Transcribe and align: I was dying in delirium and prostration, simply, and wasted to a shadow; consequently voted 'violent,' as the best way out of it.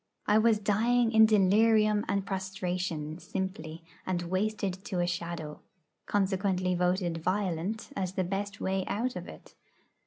I 0.25 0.39
was 0.39 0.57
dying 0.57 1.11
in 1.11 1.27
delirium 1.27 2.05
and 2.07 2.25
prostration, 2.25 3.19
simply, 3.19 3.83
and 4.03 4.23
wasted 4.23 4.83
to 4.85 4.99
a 4.99 5.05
shadow; 5.05 5.59
consequently 6.07 6.73
voted 6.73 7.17
'violent,' 7.19 7.91
as 7.95 8.13
the 8.13 8.23
best 8.23 8.59
way 8.59 8.83
out 8.87 9.15
of 9.15 9.27
it. 9.27 9.53